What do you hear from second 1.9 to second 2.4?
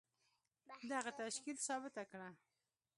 کړه.